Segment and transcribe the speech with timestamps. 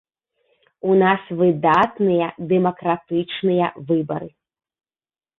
[0.91, 4.29] У нас выдатныя дэмакратычныя выбары.